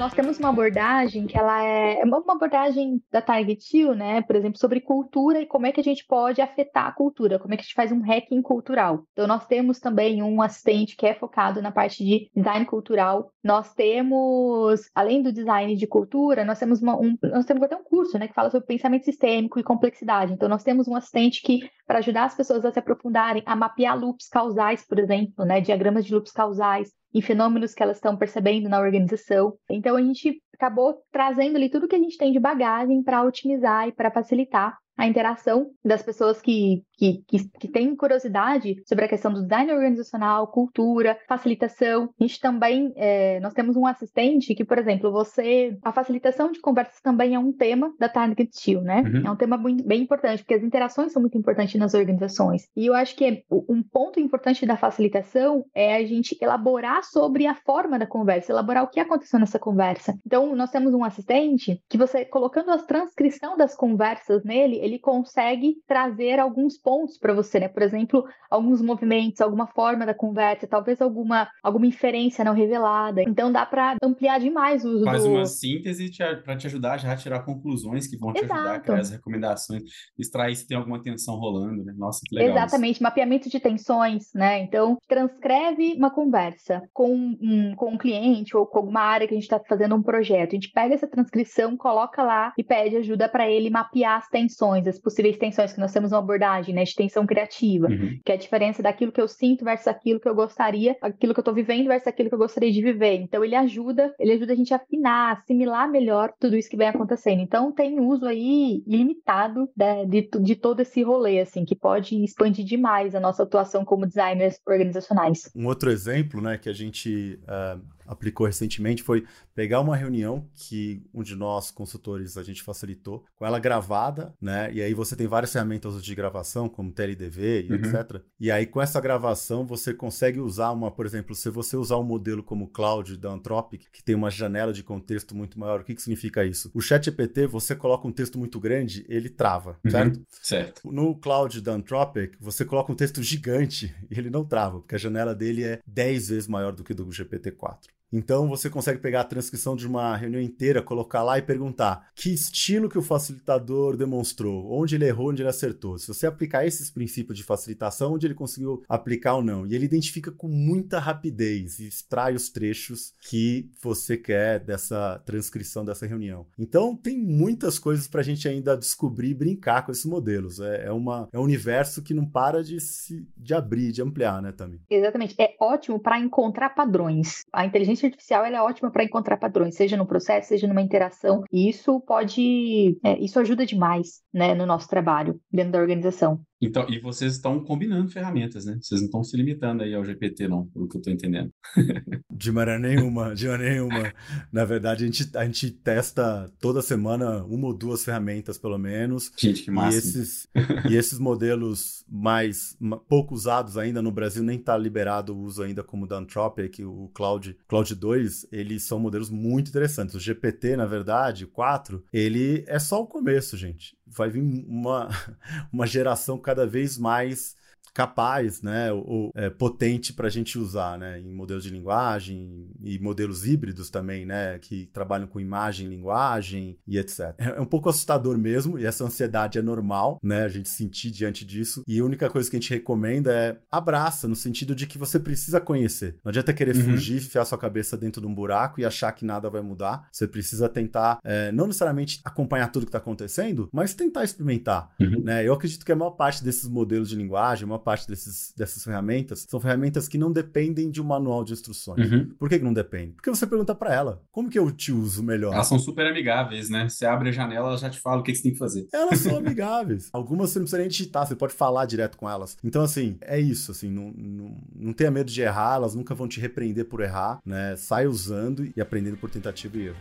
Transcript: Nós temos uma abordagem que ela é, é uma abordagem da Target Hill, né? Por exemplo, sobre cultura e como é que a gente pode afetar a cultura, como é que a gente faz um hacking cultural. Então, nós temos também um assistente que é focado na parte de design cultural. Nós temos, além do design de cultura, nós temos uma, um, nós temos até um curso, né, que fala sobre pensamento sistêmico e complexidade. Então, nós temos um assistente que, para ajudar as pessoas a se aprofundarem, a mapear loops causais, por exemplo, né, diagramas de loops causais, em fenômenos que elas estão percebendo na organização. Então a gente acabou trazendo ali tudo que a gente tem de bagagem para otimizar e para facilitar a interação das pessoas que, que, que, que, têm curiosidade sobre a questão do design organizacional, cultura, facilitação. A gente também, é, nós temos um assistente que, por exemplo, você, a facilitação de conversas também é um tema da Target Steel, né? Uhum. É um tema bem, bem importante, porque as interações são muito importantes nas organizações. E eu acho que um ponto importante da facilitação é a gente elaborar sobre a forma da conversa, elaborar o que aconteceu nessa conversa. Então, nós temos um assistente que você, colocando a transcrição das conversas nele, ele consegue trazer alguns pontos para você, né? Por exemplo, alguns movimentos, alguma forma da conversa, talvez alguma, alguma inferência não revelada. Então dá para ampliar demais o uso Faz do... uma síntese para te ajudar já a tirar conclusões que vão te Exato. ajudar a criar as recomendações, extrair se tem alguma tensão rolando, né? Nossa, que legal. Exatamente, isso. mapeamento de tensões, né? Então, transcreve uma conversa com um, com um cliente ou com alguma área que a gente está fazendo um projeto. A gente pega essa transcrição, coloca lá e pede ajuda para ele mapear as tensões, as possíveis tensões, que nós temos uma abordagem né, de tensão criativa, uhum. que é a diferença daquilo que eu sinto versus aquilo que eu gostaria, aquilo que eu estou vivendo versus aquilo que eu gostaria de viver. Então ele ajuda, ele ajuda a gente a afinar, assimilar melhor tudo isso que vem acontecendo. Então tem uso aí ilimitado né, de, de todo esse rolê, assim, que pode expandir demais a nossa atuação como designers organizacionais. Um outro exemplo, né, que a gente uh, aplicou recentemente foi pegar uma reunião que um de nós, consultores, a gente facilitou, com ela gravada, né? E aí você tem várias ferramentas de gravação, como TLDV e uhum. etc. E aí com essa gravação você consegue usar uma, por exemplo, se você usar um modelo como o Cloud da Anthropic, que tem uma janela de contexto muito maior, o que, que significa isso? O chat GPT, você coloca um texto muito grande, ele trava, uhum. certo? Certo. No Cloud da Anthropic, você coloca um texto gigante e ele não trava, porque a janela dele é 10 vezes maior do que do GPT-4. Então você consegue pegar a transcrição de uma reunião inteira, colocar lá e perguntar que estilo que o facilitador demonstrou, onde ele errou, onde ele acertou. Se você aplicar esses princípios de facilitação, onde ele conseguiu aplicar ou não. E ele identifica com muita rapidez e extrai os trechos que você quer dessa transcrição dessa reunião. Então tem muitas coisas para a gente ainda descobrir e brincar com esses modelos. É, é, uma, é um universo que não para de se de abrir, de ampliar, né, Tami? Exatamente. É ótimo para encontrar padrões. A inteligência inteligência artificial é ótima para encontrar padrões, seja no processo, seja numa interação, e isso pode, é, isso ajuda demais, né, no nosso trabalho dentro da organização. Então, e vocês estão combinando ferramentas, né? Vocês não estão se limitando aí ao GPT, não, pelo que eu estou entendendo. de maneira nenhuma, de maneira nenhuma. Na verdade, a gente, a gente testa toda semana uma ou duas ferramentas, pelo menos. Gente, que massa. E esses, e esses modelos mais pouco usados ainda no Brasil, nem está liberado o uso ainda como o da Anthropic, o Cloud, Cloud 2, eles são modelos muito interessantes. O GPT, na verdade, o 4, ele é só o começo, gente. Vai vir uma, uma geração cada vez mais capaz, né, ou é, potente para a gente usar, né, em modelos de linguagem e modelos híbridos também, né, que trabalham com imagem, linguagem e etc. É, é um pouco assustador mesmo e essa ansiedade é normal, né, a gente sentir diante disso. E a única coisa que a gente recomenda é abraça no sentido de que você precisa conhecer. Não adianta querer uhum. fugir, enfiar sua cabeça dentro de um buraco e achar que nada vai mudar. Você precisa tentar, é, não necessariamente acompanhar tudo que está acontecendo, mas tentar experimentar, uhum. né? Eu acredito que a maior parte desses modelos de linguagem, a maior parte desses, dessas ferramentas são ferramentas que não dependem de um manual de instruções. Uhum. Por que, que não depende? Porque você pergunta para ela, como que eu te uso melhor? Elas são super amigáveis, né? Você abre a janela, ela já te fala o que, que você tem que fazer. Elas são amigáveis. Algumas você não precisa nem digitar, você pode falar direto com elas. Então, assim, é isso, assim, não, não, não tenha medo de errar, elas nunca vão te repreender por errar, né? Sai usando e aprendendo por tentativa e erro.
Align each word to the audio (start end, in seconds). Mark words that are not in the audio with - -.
Nós 0.00 0.14
temos 0.14 0.38
uma 0.38 0.48
abordagem 0.48 1.26
que 1.26 1.36
ela 1.36 1.62
é, 1.62 2.00
é 2.00 2.04
uma 2.06 2.22
abordagem 2.32 3.02
da 3.12 3.20
Target 3.20 3.62
Hill, 3.70 3.94
né? 3.94 4.22
Por 4.22 4.34
exemplo, 4.34 4.58
sobre 4.58 4.80
cultura 4.80 5.42
e 5.42 5.46
como 5.46 5.66
é 5.66 5.72
que 5.72 5.80
a 5.80 5.84
gente 5.84 6.06
pode 6.06 6.40
afetar 6.40 6.86
a 6.86 6.92
cultura, 6.92 7.38
como 7.38 7.52
é 7.52 7.56
que 7.58 7.60
a 7.60 7.64
gente 7.64 7.74
faz 7.74 7.92
um 7.92 8.00
hacking 8.00 8.40
cultural. 8.40 9.04
Então, 9.12 9.26
nós 9.26 9.44
temos 9.44 9.78
também 9.78 10.22
um 10.22 10.40
assistente 10.40 10.96
que 10.96 11.04
é 11.04 11.12
focado 11.12 11.60
na 11.60 11.70
parte 11.70 12.02
de 12.02 12.30
design 12.34 12.64
cultural. 12.64 13.30
Nós 13.44 13.74
temos, 13.74 14.88
além 14.94 15.20
do 15.20 15.30
design 15.30 15.76
de 15.76 15.86
cultura, 15.86 16.46
nós 16.46 16.58
temos 16.58 16.80
uma, 16.80 16.98
um, 16.98 17.18
nós 17.22 17.44
temos 17.44 17.62
até 17.62 17.76
um 17.76 17.84
curso, 17.84 18.18
né, 18.18 18.26
que 18.26 18.32
fala 18.32 18.48
sobre 18.48 18.66
pensamento 18.66 19.04
sistêmico 19.04 19.60
e 19.60 19.62
complexidade. 19.62 20.32
Então, 20.32 20.48
nós 20.48 20.64
temos 20.64 20.88
um 20.88 20.96
assistente 20.96 21.42
que, 21.42 21.68
para 21.86 21.98
ajudar 21.98 22.24
as 22.24 22.34
pessoas 22.34 22.64
a 22.64 22.72
se 22.72 22.78
aprofundarem, 22.78 23.42
a 23.44 23.54
mapear 23.54 24.00
loops 24.00 24.30
causais, 24.30 24.82
por 24.82 24.98
exemplo, 24.98 25.44
né, 25.44 25.60
diagramas 25.60 26.06
de 26.06 26.14
loops 26.14 26.32
causais, 26.32 26.90
em 27.12 27.20
fenômenos 27.20 27.74
que 27.74 27.82
elas 27.82 27.96
estão 27.96 28.16
percebendo 28.16 28.68
na 28.68 28.80
organização. 28.80 29.54
Então 29.68 29.96
a 29.96 30.02
gente 30.02 30.42
acabou 30.54 31.02
trazendo 31.10 31.56
ali 31.56 31.68
tudo 31.68 31.88
que 31.88 31.96
a 31.96 31.98
gente 31.98 32.18
tem 32.18 32.32
de 32.32 32.38
bagagem 32.38 33.02
para 33.02 33.22
otimizar 33.22 33.88
e 33.88 33.92
para 33.92 34.10
facilitar 34.10 34.76
a 34.96 35.06
interação 35.06 35.70
das 35.82 36.02
pessoas 36.02 36.42
que, 36.42 36.84
que, 37.00 37.24
que, 37.26 37.48
que, 37.58 37.68
têm 37.68 37.96
curiosidade 37.96 38.82
sobre 38.86 39.06
a 39.06 39.08
questão 39.08 39.32
do 39.32 39.40
design 39.40 39.72
organizacional, 39.72 40.46
cultura, 40.48 41.18
facilitação. 41.26 42.10
A 42.20 42.22
gente 42.22 42.38
também, 42.38 42.92
é, 42.94 43.40
nós 43.40 43.54
temos 43.54 43.74
um 43.74 43.86
assistente 43.86 44.54
que, 44.54 44.66
por 44.66 44.76
exemplo, 44.76 45.10
você, 45.10 45.78
a 45.82 45.92
facilitação 45.92 46.52
de 46.52 46.60
conversas 46.60 47.00
também 47.00 47.34
é 47.34 47.38
um 47.38 47.52
tema 47.52 47.90
da 47.98 48.06
Target 48.06 48.54
Steel, 48.54 48.82
né? 48.82 49.00
Uhum. 49.00 49.26
É 49.26 49.30
um 49.30 49.36
tema 49.36 49.56
bem, 49.56 49.78
bem 49.78 50.02
importante, 50.02 50.42
porque 50.42 50.52
as 50.52 50.62
interações 50.62 51.12
são 51.12 51.22
muito 51.22 51.38
importantes 51.38 51.80
nas 51.80 51.94
organizações. 51.94 52.68
E 52.76 52.84
eu 52.84 52.92
acho 52.92 53.16
que 53.16 53.44
um 53.50 53.82
ponto 53.82 54.20
importante 54.20 54.66
da 54.66 54.76
facilitação 54.76 55.64
é 55.74 55.96
a 55.96 56.04
gente 56.04 56.36
elaborar 56.38 57.02
sobre 57.04 57.46
a 57.46 57.54
forma 57.54 57.98
da 57.98 58.06
conversa, 58.06 58.52
elaborar 58.52 58.84
o 58.84 58.88
que 58.88 59.00
aconteceu 59.00 59.40
nessa 59.40 59.58
conversa. 59.58 60.18
Então, 60.26 60.54
nós 60.54 60.70
temos 60.70 60.92
um 60.92 61.02
assistente 61.02 61.82
que 61.88 61.96
você, 61.96 62.26
colocando 62.26 62.70
a 62.70 62.78
transcrição 62.78 63.56
das 63.56 63.74
conversas 63.74 64.44
nele, 64.44 64.76
ele 64.82 64.98
consegue 64.98 65.76
trazer 65.86 66.38
alguns 66.38 66.76
pontos 66.76 66.89
para 67.20 67.34
você, 67.34 67.60
né? 67.60 67.68
Por 67.68 67.82
exemplo, 67.82 68.24
alguns 68.50 68.80
movimentos, 68.82 69.40
alguma 69.40 69.66
forma 69.66 70.04
da 70.04 70.14
conversa, 70.14 70.66
talvez 70.66 71.00
alguma, 71.00 71.48
alguma 71.62 71.86
inferência 71.86 72.44
não 72.44 72.54
revelada. 72.54 73.22
Então 73.22 73.52
dá 73.52 73.64
para 73.64 73.96
ampliar 74.02 74.38
demais 74.40 74.84
o 74.84 74.90
uso 74.90 75.04
Faz 75.04 75.24
do... 75.24 75.30
uma 75.30 75.46
síntese 75.46 76.10
para 76.44 76.56
te 76.56 76.66
ajudar 76.66 76.98
já 76.98 77.12
a 77.12 77.16
tirar 77.16 77.40
conclusões 77.44 78.06
que 78.06 78.16
vão 78.16 78.32
te 78.32 78.44
Exato. 78.44 78.54
ajudar 78.54 78.74
a 78.74 78.80
criar 78.80 79.00
as 79.00 79.10
recomendações, 79.10 79.82
extrair 80.18 80.56
se 80.56 80.66
tem 80.66 80.76
alguma 80.76 81.02
tensão 81.02 81.36
rolando, 81.36 81.84
né? 81.84 81.92
Nossa, 81.96 82.20
que 82.26 82.34
legal. 82.34 82.56
Exatamente, 82.56 82.96
isso. 82.96 83.02
mapeamento 83.02 83.48
de 83.48 83.60
tensões, 83.60 84.32
né? 84.34 84.60
Então, 84.60 84.98
transcreve 85.08 85.94
uma 85.96 86.10
conversa 86.10 86.82
com 86.92 87.14
um, 87.14 87.74
com 87.76 87.90
um 87.90 87.98
cliente 87.98 88.56
ou 88.56 88.66
com 88.66 88.78
alguma 88.78 89.00
área 89.00 89.26
que 89.26 89.34
a 89.34 89.36
gente 89.36 89.44
está 89.44 89.60
fazendo 89.60 89.94
um 89.94 90.02
projeto. 90.02 90.50
A 90.50 90.54
gente 90.54 90.72
pega 90.72 90.94
essa 90.94 91.06
transcrição, 91.06 91.76
coloca 91.76 92.22
lá 92.22 92.52
e 92.56 92.64
pede 92.64 92.96
ajuda 92.96 93.28
para 93.28 93.48
ele 93.50 93.70
mapear 93.70 94.18
as 94.18 94.28
tensões, 94.28 94.86
as 94.86 94.98
possíveis 94.98 95.36
tensões, 95.36 95.72
que 95.72 95.80
nós 95.80 95.92
temos 95.92 96.12
uma 96.12 96.18
abordagem 96.18 96.74
né, 96.74 96.79
de 96.88 96.94
tensão 96.94 97.26
criativa, 97.26 97.88
uhum. 97.88 98.18
que 98.24 98.32
é 98.32 98.34
a 98.34 98.38
diferença 98.38 98.82
daquilo 98.82 99.12
que 99.12 99.20
eu 99.20 99.28
sinto 99.28 99.64
versus 99.64 99.88
aquilo 99.88 100.20
que 100.20 100.28
eu 100.28 100.34
gostaria, 100.34 100.96
aquilo 101.00 101.34
que 101.34 101.40
eu 101.40 101.42
estou 101.42 101.54
vivendo 101.54 101.86
versus 101.86 102.08
aquilo 102.08 102.28
que 102.28 102.34
eu 102.34 102.38
gostaria 102.38 102.72
de 102.72 102.82
viver. 102.82 103.14
Então 103.16 103.44
ele 103.44 103.54
ajuda, 103.54 104.14
ele 104.18 104.32
ajuda 104.32 104.52
a 104.52 104.56
gente 104.56 104.72
a 104.72 104.76
afinar, 104.76 105.32
assimilar 105.32 105.90
melhor 105.90 106.32
tudo 106.38 106.56
isso 106.56 106.70
que 106.70 106.76
vem 106.76 106.88
acontecendo. 106.88 107.40
Então 107.40 107.72
tem 107.72 108.00
uso 108.00 108.26
aí 108.26 108.82
ilimitado 108.86 109.68
né, 109.76 110.04
de, 110.04 110.28
de 110.40 110.56
todo 110.56 110.80
esse 110.80 111.02
rolê, 111.02 111.40
assim, 111.40 111.64
que 111.64 111.76
pode 111.76 112.22
expandir 112.22 112.64
demais 112.64 113.14
a 113.14 113.20
nossa 113.20 113.42
atuação 113.42 113.84
como 113.84 114.06
designers 114.06 114.60
organizacionais. 114.66 115.50
Um 115.54 115.66
outro 115.66 115.90
exemplo, 115.90 116.40
né, 116.40 116.58
que 116.58 116.68
a 116.68 116.72
gente 116.72 117.38
uh, 117.44 117.80
aplicou 118.10 118.46
recentemente 118.46 119.02
foi 119.02 119.24
pegar 119.54 119.80
uma 119.80 119.96
reunião 119.96 120.48
que 120.54 121.02
um 121.14 121.22
de 121.22 121.36
nós, 121.36 121.70
consultores, 121.70 122.36
a 122.36 122.42
gente 122.42 122.62
facilitou, 122.62 123.24
com 123.36 123.46
ela 123.46 123.58
gravada, 123.58 124.34
né? 124.40 124.72
E 124.72 124.82
aí 124.82 124.94
você 124.94 125.14
tem 125.14 125.26
várias 125.26 125.52
ferramentas 125.52 126.02
de 126.02 126.14
gravação, 126.14 126.68
como 126.68 126.92
TLDV 126.92 127.62
e 127.62 127.72
uhum. 127.72 127.76
etc. 127.76 128.22
E 128.38 128.50
aí 128.50 128.66
com 128.66 128.80
essa 128.80 129.00
gravação 129.00 129.64
você 129.64 129.94
consegue 129.94 130.40
usar 130.40 130.70
uma, 130.72 130.90
por 130.90 131.06
exemplo, 131.06 131.34
se 131.34 131.48
você 131.50 131.76
usar 131.76 131.98
um 131.98 132.04
modelo 132.04 132.42
como 132.42 132.64
o 132.64 132.68
Cloud 132.68 133.16
da 133.16 133.30
Anthropic, 133.30 133.84
que 133.92 134.02
tem 134.02 134.14
uma 134.14 134.30
janela 134.30 134.72
de 134.72 134.82
contexto 134.82 135.36
muito 135.36 135.58
maior, 135.58 135.80
o 135.80 135.84
que, 135.84 135.94
que 135.94 136.02
significa 136.02 136.44
isso? 136.44 136.70
O 136.74 136.80
chat 136.80 137.04
GPT, 137.04 137.46
você 137.46 137.74
coloca 137.76 138.06
um 138.06 138.12
texto 138.12 138.38
muito 138.38 138.58
grande, 138.58 139.04
ele 139.08 139.28
trava, 139.28 139.78
uhum. 139.84 139.90
certo? 139.90 140.20
Certo. 140.42 140.92
No 140.92 141.14
Cloud 141.18 141.60
da 141.60 141.72
Anthropic, 141.72 142.36
você 142.40 142.64
coloca 142.64 142.92
um 142.92 142.96
texto 142.96 143.22
gigante 143.22 143.94
e 144.10 144.14
ele 144.18 144.30
não 144.30 144.44
trava, 144.44 144.80
porque 144.80 144.94
a 144.94 144.98
janela 144.98 145.34
dele 145.34 145.64
é 145.64 145.80
10 145.86 146.28
vezes 146.28 146.48
maior 146.48 146.72
do 146.72 146.84
que 146.84 146.94
do 146.94 147.06
GPT-4. 147.06 147.88
Então 148.12 148.48
você 148.48 148.68
consegue 148.68 148.98
pegar 148.98 149.20
a 149.20 149.24
transcrição 149.24 149.76
de 149.76 149.86
uma 149.86 150.16
reunião 150.16 150.40
inteira, 150.40 150.82
colocar 150.82 151.22
lá 151.22 151.38
e 151.38 151.42
perguntar 151.42 152.10
que 152.14 152.32
estilo 152.32 152.88
que 152.88 152.98
o 152.98 153.02
facilitador 153.02 153.96
demonstrou, 153.96 154.70
onde 154.72 154.96
ele 154.96 155.06
errou, 155.06 155.30
onde 155.30 155.42
ele 155.42 155.48
acertou. 155.48 155.98
Se 155.98 156.08
você 156.08 156.26
aplicar 156.26 156.66
esses 156.66 156.90
princípios 156.90 157.38
de 157.38 157.44
facilitação, 157.44 158.14
onde 158.14 158.26
ele 158.26 158.34
conseguiu 158.34 158.82
aplicar 158.88 159.34
ou 159.34 159.42
não. 159.42 159.66
E 159.66 159.74
ele 159.74 159.84
identifica 159.84 160.30
com 160.32 160.48
muita 160.48 160.98
rapidez 160.98 161.78
e 161.78 161.86
extrai 161.86 162.34
os 162.34 162.48
trechos 162.48 163.12
que 163.28 163.70
você 163.82 164.16
quer 164.16 164.60
dessa 164.60 165.22
transcrição 165.24 165.84
dessa 165.84 166.06
reunião. 166.06 166.46
Então 166.58 166.96
tem 166.96 167.18
muitas 167.18 167.78
coisas 167.78 168.08
para 168.08 168.20
a 168.20 168.24
gente 168.24 168.48
ainda 168.48 168.76
descobrir 168.76 169.30
e 169.30 169.34
brincar 169.34 169.84
com 169.84 169.92
esses 169.92 170.04
modelos. 170.04 170.60
É, 170.60 170.86
é, 170.86 170.92
uma, 170.92 171.28
é 171.32 171.38
um 171.38 171.42
universo 171.42 172.02
que 172.02 172.14
não 172.14 172.26
para 172.26 172.62
de 172.62 172.80
se 172.80 173.26
de 173.36 173.54
abrir, 173.54 173.92
de 173.92 174.02
ampliar, 174.02 174.42
né, 174.42 174.52
Tami? 174.52 174.80
Exatamente. 174.88 175.34
É 175.38 175.54
ótimo 175.60 175.98
para 175.98 176.18
encontrar 176.18 176.70
padrões. 176.70 177.44
A 177.52 177.64
inteligência 177.64 177.99
inteligência 178.00 178.08
artificial 178.08 178.44
é 178.44 178.62
ótima 178.62 178.90
para 178.90 179.04
encontrar 179.04 179.36
padrões, 179.36 179.74
seja 179.74 179.96
no 179.96 180.06
processo, 180.06 180.48
seja 180.48 180.66
numa 180.66 180.82
interação, 180.82 181.44
e 181.52 181.68
isso 181.68 182.00
pode, 182.00 182.98
é, 183.04 183.18
isso 183.18 183.38
ajuda 183.38 183.66
demais, 183.66 184.22
né, 184.32 184.54
no 184.54 184.66
nosso 184.66 184.88
trabalho 184.88 185.40
dentro 185.52 185.72
da 185.72 185.78
organização. 185.78 186.40
Então, 186.62 186.86
e 186.90 187.00
vocês 187.00 187.34
estão 187.34 187.58
combinando 187.64 188.10
ferramentas, 188.10 188.66
né? 188.66 188.78
Vocês 188.82 189.00
não 189.00 189.06
estão 189.06 189.24
se 189.24 189.34
limitando 189.34 189.82
aí 189.82 189.94
ao 189.94 190.04
GPT, 190.04 190.46
não, 190.46 190.66
pelo 190.66 190.86
que 190.86 190.96
eu 190.96 190.98
estou 190.98 191.12
entendendo. 191.12 191.50
de 192.30 192.52
maneira 192.52 192.78
nenhuma, 192.78 193.34
de 193.34 193.48
maneira 193.48 193.74
nenhuma. 193.74 194.12
Na 194.52 194.64
verdade, 194.66 195.04
a 195.04 195.06
gente, 195.06 195.36
a 195.38 195.44
gente 195.46 195.70
testa 195.70 196.52
toda 196.60 196.82
semana 196.82 197.42
uma 197.44 197.68
ou 197.68 197.74
duas 197.74 198.04
ferramentas, 198.04 198.58
pelo 198.58 198.76
menos. 198.76 199.32
Gente, 199.38 199.62
que 199.62 199.70
massa. 199.70 199.96
E 199.96 199.98
esses, 199.98 200.48
e 200.90 200.96
esses 200.96 201.18
modelos 201.18 202.04
mais 202.06 202.76
pouco 203.08 203.34
usados 203.34 203.78
ainda 203.78 204.02
no 204.02 204.12
Brasil, 204.12 204.42
nem 204.42 204.58
está 204.58 204.76
liberado 204.76 205.34
o 205.34 205.40
uso 205.40 205.62
ainda 205.62 205.82
como 205.82 206.04
o 206.04 206.06
da 206.06 206.18
Anthropic, 206.18 206.80
o 206.80 207.10
Cloud, 207.14 207.56
Cloud 207.66 207.89
2, 207.94 208.46
eles 208.50 208.82
são 208.82 208.98
modelos 208.98 209.30
muito 209.30 209.68
interessantes. 209.68 210.14
O 210.14 210.20
GPT, 210.20 210.76
na 210.76 210.86
verdade, 210.86 211.44
o 211.44 211.48
4, 211.48 212.04
ele 212.12 212.64
é 212.66 212.78
só 212.78 213.00
o 213.00 213.06
começo, 213.06 213.56
gente. 213.56 213.96
Vai 214.06 214.30
vir 214.30 214.42
uma, 214.42 215.08
uma 215.72 215.86
geração 215.86 216.38
cada 216.38 216.66
vez 216.66 216.98
mais 216.98 217.54
capaz, 217.92 218.62
né, 218.62 218.92
ou 218.92 219.32
é, 219.34 219.50
potente 219.50 220.12
para 220.12 220.28
a 220.28 220.30
gente 220.30 220.58
usar, 220.58 220.96
né, 220.96 221.18
em 221.20 221.32
modelos 221.34 221.64
de 221.64 221.70
linguagem 221.70 222.70
e 222.82 222.98
modelos 222.98 223.46
híbridos 223.46 223.90
também, 223.90 224.26
né, 224.26 224.58
que 224.58 224.86
trabalham 224.86 225.26
com 225.26 225.40
imagem, 225.40 225.88
linguagem 225.88 226.78
e 226.86 226.98
etc. 226.98 227.34
É, 227.38 227.56
é 227.56 227.60
um 227.60 227.66
pouco 227.66 227.88
assustador 227.88 228.36
mesmo 228.38 228.78
e 228.78 228.86
essa 228.86 229.04
ansiedade 229.04 229.58
é 229.58 229.62
normal, 229.62 230.18
né, 230.22 230.44
a 230.44 230.48
gente 230.48 230.68
sentir 230.68 231.10
diante 231.10 231.44
disso. 231.44 231.82
E 231.86 231.98
a 231.98 232.04
única 232.04 232.28
coisa 232.30 232.48
que 232.50 232.56
a 232.56 232.60
gente 232.60 232.72
recomenda 232.72 233.32
é 233.32 233.56
abraça 233.70 234.26
no 234.28 234.36
sentido 234.36 234.74
de 234.74 234.86
que 234.86 234.98
você 234.98 235.18
precisa 235.18 235.60
conhecer. 235.60 236.16
Não 236.24 236.30
adianta 236.30 236.52
querer 236.52 236.76
uhum. 236.76 236.82
fugir, 236.82 237.16
enfiar 237.16 237.44
sua 237.44 237.58
cabeça 237.58 237.96
dentro 237.96 238.20
de 238.20 238.26
um 238.26 238.34
buraco 238.34 238.80
e 238.80 238.84
achar 238.84 239.12
que 239.12 239.24
nada 239.24 239.48
vai 239.50 239.62
mudar. 239.62 240.08
Você 240.12 240.26
precisa 240.26 240.68
tentar, 240.68 241.18
é, 241.24 241.52
não 241.52 241.66
necessariamente 241.66 242.20
acompanhar 242.24 242.68
tudo 242.68 242.86
que 242.86 242.88
está 242.88 242.98
acontecendo, 242.98 243.68
mas 243.72 243.94
tentar 243.94 244.24
experimentar, 244.24 244.90
uhum. 245.00 245.22
né? 245.22 245.46
Eu 245.46 245.52
acredito 245.52 245.84
que 245.84 245.92
a 245.92 245.96
maior 245.96 246.12
parte 246.12 246.42
desses 246.42 246.68
modelos 246.68 247.08
de 247.08 247.16
linguagem, 247.16 247.64
a 247.64 247.66
maior 247.66 247.78
parte 247.78 248.06
desses, 248.06 248.52
dessas 248.56 248.82
ferramentas 248.82 249.46
são 249.48 249.60
ferramentas 249.60 250.08
que 250.08 250.18
não 250.18 250.32
dependem 250.32 250.90
de 250.90 251.00
um 251.00 251.04
manual 251.04 251.44
de 251.44 251.52
instruções. 251.52 252.10
Uhum. 252.10 252.28
Por 252.38 252.48
que, 252.48 252.58
que 252.58 252.64
não 252.70 252.74
depende? 252.74 253.12
Porque 253.12 253.28
você 253.28 253.46
pergunta 253.46 253.74
para 253.74 253.92
ela, 253.92 254.22
como 254.30 254.48
que 254.48 254.58
eu 254.58 254.70
te 254.70 254.92
uso 254.92 255.22
melhor? 255.22 255.52
Elas 255.52 255.66
são 255.66 255.78
super 255.78 256.06
amigáveis, 256.06 256.70
né? 256.70 256.88
Você 256.88 257.04
abre 257.04 257.28
a 257.28 257.32
janela, 257.32 257.68
ela 257.68 257.76
já 257.76 257.90
te 257.90 257.98
fala 257.98 258.20
o 258.20 258.22
que, 258.22 258.32
que 258.32 258.38
você 258.38 258.42
tem 258.44 258.52
que 258.52 258.58
fazer. 258.58 258.88
Elas 258.92 259.18
são 259.18 259.36
amigáveis. 259.38 260.08
Algumas 260.12 260.50
você 260.50 260.58
não 260.58 260.64
precisa 260.64 260.80
nem 260.80 260.88
digitar, 260.88 261.26
você 261.26 261.34
pode 261.34 261.52
falar 261.52 261.84
direto 261.84 262.16
com 262.16 262.30
elas. 262.30 262.56
Então, 262.64 262.82
assim, 262.82 263.18
é 263.20 263.38
isso, 263.38 263.72
assim, 263.72 263.90
não, 263.90 264.12
não, 264.16 264.56
não 264.74 264.92
tenha 264.92 265.10
medo 265.10 265.30
de 265.30 265.42
errar, 265.42 265.74
elas 265.74 265.94
nunca 265.94 266.14
vão 266.14 266.28
te 266.28 266.40
repreender 266.40 266.84
por 266.84 267.00
errar, 267.00 267.40
né? 267.44 267.74
Sai 267.76 268.06
usando 268.06 268.70
e 268.76 268.80
aprendendo 268.80 269.16
por 269.16 269.28
tentativa 269.28 269.76
e 269.76 269.86
erro. 269.88 269.98